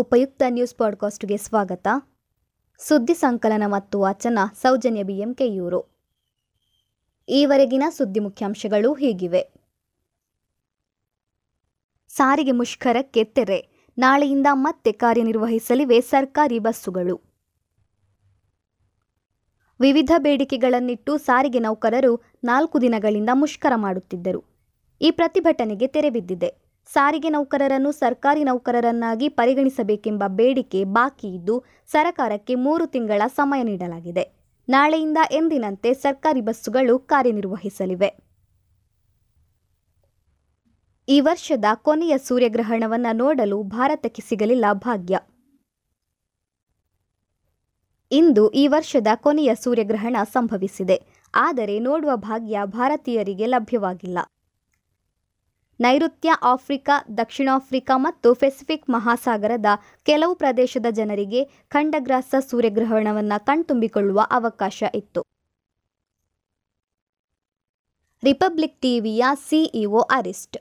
[0.00, 1.88] ಉಪಯುಕ್ತ ನ್ಯೂಸ್ ಪಾಡ್ಕಾಸ್ಟ್ಗೆ ಸ್ವಾಗತ.
[2.78, 6.08] ಸುದ್ದಿ ಸಂಕಲನ ಮತ್ತು ವಾಚನ ಸೌಜನ್ಯ ಬಿಎಂಕೆಯೂರು.
[7.28, 9.52] ಈವರೆಗಿನ ಸುದ್ದಿ ಮುಖ್ಯಾಂಶಗಳು ಹೀಗಿವೆ.
[12.08, 13.68] ಸಾರಿಗೆ ಮುಷ್ಕರಕ್ಕೆ ತೆರೆ.
[13.98, 17.20] ನಾಳೆಯಿಂದ ಮತ್ತೆ ಕಾರ್ಯನಿರ್ವಹಿಸಲಿವೆ ಸರ್ಕಾರಿ ಬಸ್ಸುಗಳು.
[19.80, 24.44] ವಿವಿಧ ಬೇಡಿಕೆಗಳನ್ನಿಟ್ಟು ಸಾರಿಗೆ ನೌಕರರು ನಾಲ್ಕು ದಿನಗಳಿಂದ ಮುಷ್ಕರ ಮಾಡುತ್ತಿದ್ದರು.
[25.00, 26.69] ಈ ಪ್ರತಿಭಟನೆಗೆ ತೆರೆ ಬಿದ್ದಿದೆ.
[26.92, 34.24] ಸಾರಿಗೆ ನೌಕರರನ್ನು ಸರ್ಕಾರಿ ನೌಕರರನ್ನಾಗಿ ಪರಿಗಣಿಸಬೇಕೆಂಬ ಬೇಡಿಕೆ ಬಾಕಿ ಇದ್ದು, ಸರಕಾರಕ್ಕೆ ಮೂರು ತಿಂಗಳ ಸಮಯ ನೀಡಲಾಗಿದೆ.
[34.68, 38.10] ನಾಳೆಯಿಂದ ಎಂದಿನಂತೆ ಸರ್ಕಾರಿ ಬಸ್ಸುಗಳು ಕಾರ್ಯನಿರ್ವಹಿಸಲಿವೆ.
[41.08, 45.18] ಈ ವರ್ಷದ ಕೊನೆಯ ಸೂರ್ಯಗ್ರಹಣವನ್ನು ನೋಡಲು ಭಾರತಕ್ಕೆ ಸಿಗಲಿಲ್ಲ ಭಾಗ್ಯ.
[48.12, 51.00] ಇಂದು ಈ ವರ್ಷದ ಕೊನೆಯ ಸೂರ್ಯಗ್ರಹಣ ಸಂಭವಿಸಿದೆ.
[51.34, 54.18] ಆದರೆ ನೋಡುವ ಭಾಗ್ಯ ಭಾರತೀಯರಿಗೆ ಲಭ್ಯವಾಗಿಲ್ಲ.
[55.80, 59.66] ನೈಋತ್ಯ ಆಫ್ರಿಕಾ ದಕ್ಷಿಣ ಆಫ್ರಿಕಾ ಮತ್ತು ಪೆಸಿಫಿಕ್ ಮಹಾಸಾಗರದ
[60.02, 65.22] ಕೆಲವು ಪ್ರದೇಶದ ಜನರಿಗೆ ಖಂಡಗ್ರಾಸ ಸೂರ್ಯಗ್ರಹಣವನ್ನು ಕಣ್ತುಂಬಿಕೊಳ್ಳುವ ಅವಕಾಶ ಇತ್ತು.
[68.22, 70.58] ರಿಪಬ್ಲಿಕ್ ಟಿವಿಯ ಸಿಇಒ ಅರೆಸ್ಟ್.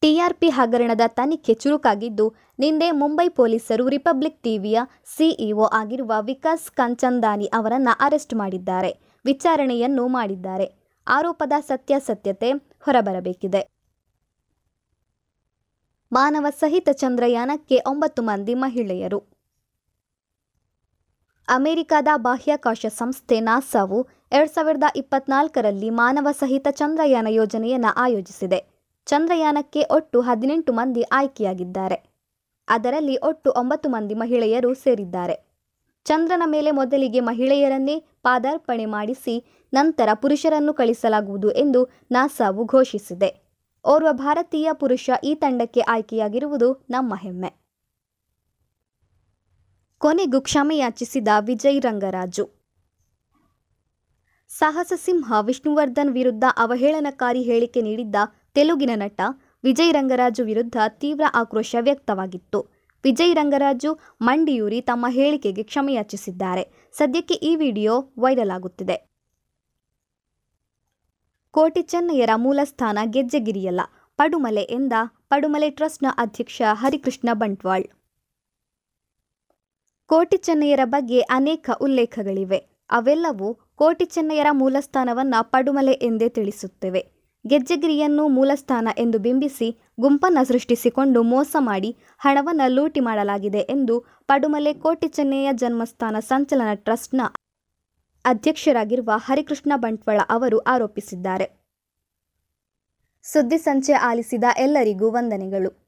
[0.00, 4.80] ಟಿಆರ್ಪಿ ಹಗರಣದ ತನಿಖೆ ಚುರುಕಾಗಿದ್ದು, ನಿನ್ನೆ ಮುಂಬೈ ಪೊಲೀಸರು ರಿಪಬ್ಲಿಕ್ ಟಿವಿಯ
[5.16, 8.92] ಸಿಇಒ ಆಗಿರುವ ವಿಕಾಸ್ ಕಂಚಂದಾನಿ ಅವರನ್ನು ಅರೆಸ್ಟ್ ಮಾಡಿದ್ದಾರೆ.
[9.24, 10.82] ವಿಚಾರಣೆಯನ್ನು ಮಾಡಿದ್ದಾರೆ.
[11.06, 13.62] ಆರೋಪದ ಸತ್ಯಾಸತ್ಯತೆ ಹೊರಬರಬೇಕಿದೆ.
[16.12, 19.20] ಮಾನವ ಸಹಿತ ಚಂದ್ರಯಾನಕ್ಕೆ ಒಂಬತ್ತು ಮಂದಿ ಮಹಿಳೆಯರು.
[21.48, 28.60] ಅಮೆರಿಕದ ಬಾಹ್ಯಾಕಾಶ ಸಂಸ್ಥೆ ನಾಸಾವು ಎರಡ್ ಸಾವಿರದ ಇಪ್ಪತ್ನಾಲ್ಕರಲ್ಲಿ ಮಾನವ ಸಹಿತ ಚಂದ್ರಯಾನ ಯೋಜನೆಯನ್ನು ಆಯೋಜಿಸಿದೆ.
[29.06, 31.98] ಚಂದ್ರಯಾನಕ್ಕೆ ಒಟ್ಟು ಹದಿನೆಂಟು ಮಂದಿ ಆಯ್ಕೆಯಾಗಿದ್ದಾರೆ.
[32.68, 35.51] ಅದರಲ್ಲಿ ಒಟ್ಟು ಒಂಬತ್ತು ಮಂದಿ ಮಹಿಳೆಯರು ಸೇರಿದ್ದಾರೆ.
[36.04, 39.34] ಚಂದ್ರನ ಮೇಲೆ ಮೊದಲಿಗೆ ಮಹಿಳೆಯರನ್ನೇ ಪಾದಾರ್ಪಣೆ ಮಾಡಿಸಿ
[39.72, 43.30] ನಂತರ ಪುರುಷರನ್ನು ಕಳಿಸಲಾಗುವುದು ಎಂದು ನಾಸಾವು ಘೋಷಿಸಿದೆ.
[43.84, 47.50] ಓರ್ವ ಭಾರತೀಯ ಪುರುಷ ಈ ತಂಡಕ್ಕೆ ಆಯ್ಕೆಯಾಗಿರುವುದು ನಮ್ಮ ಹೆಮ್ಮೆ.
[49.98, 52.44] ಕೊನೆಗೂ ಕ್ಷಮೆಯಾಚಿಸಿದ ವಿಜಯ್ ರಂಗರಾಜು.
[54.48, 58.16] ಸಾಹಸ ಸಿಂಹ ವಿಷ್ಣುವರ್ಧನ್ ವಿರುದ್ಧ ಅವಹೇಳನಕಾರಿ ಹೇಳಿಕೆ ನೀಡಿದ್ದ
[58.54, 59.20] ತೆಲುಗಿನ ನಟ
[59.64, 62.81] ವಿಜಯ್ ರಂಗರಾಜು ವಿರುದ್ಧ ತೀವ್ರ ಆಕ್ರೋಶ ವ್ಯಕ್ತವಾಗಿತ್ತು.
[63.04, 66.90] ವಿಜಯ್ ರಂಗರಾಜು ಮಂಡಿಯೂರಿ ತಮ್ಮ ಹೇಳಿಕೆಗೆ ಕ್ಷಮೆಯಾಚಿಸಿದ್ದಾರೆ.
[66.92, 69.12] ಸದ್ಯಕ್ಕೆ ಈ ವಿಡಿಯೋ ವೈರಲ್ ಆಗುತ್ತಿದೆ.
[71.50, 73.80] ಕೋಟಿ ಚೆನ್ನಯ್ಯರ ಮೂಲಸ್ಥಾನ ಗೆಜ್ಜೆಗಿರಿಯಲ್ಲ.
[74.16, 74.92] ಪಡುಮಲೆ ಎಂದ
[75.28, 77.84] ಪಡುಮಲೆ ಟ್ರಸ್ಟ್ನ ಅಧ್ಯಕ್ಷ ಹರಿಕೃಷ್ಣ ಬಂಟ್ವಾಳ್.
[80.06, 82.56] ಕೋಟಿ ಚೆನ್ನಯ್ಯರ ಬಗ್ಗೆ ಅನೇಕ ಉಲ್ಲೇಖಗಳಿವೆ.
[82.90, 87.11] ಅವೆಲ್ಲವೂ ಕೋಟಿ ಚೆನ್ನಯ್ಯರ ಮೂಲಸ್ಥಾನವನ್ನು ಪಡುಮಲೆ ಎಂದೇ ತಿಳಿಸುತ್ತವೆ.
[87.44, 89.68] ಗೆಜ್ಜೆಗಿರಿಯನ್ನು ಮೂಲಸ್ಥಾನ ಎಂದು ಬಿಂಬಿಸಿ
[90.00, 97.20] ಗುಂಪನ್ನು ಸೃಷ್ಟಿಸಿಕೊಂಡು ಮೋಸ ಮಾಡಿ ಹಣವನ್ನು ಲೂಟಿ ಮಾಡಲಾಗಿದೆ ಎಂದು ಪಡುಮಲೆ ಕೋಟಿ ಚೆನ್ನಯ್ಯ ಜನ್ಮಸ್ಥಾನ ಸಂಚಲನ ಟ್ರಸ್ಟ್ನ
[98.24, 101.46] ಅಧ್ಯಕ್ಷರಾಗಿರುವ ಹರಿಕೃಷ್ಣ ಬಂಟ್ವಾಳ ಅವರು ಆರೋಪಿಸಿದ್ದಾರೆ.
[103.22, 105.81] ಸುದ್ದಿ ಸಂಚೆ ಆಲಿಸಿದ ಎಲ್ಲರಿಗೂ ವಂದನೆಗಳು.